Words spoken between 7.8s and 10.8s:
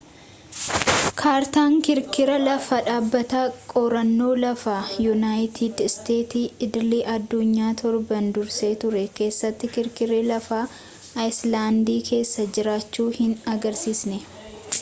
torban dursee ture keessatti kirkirri lafaa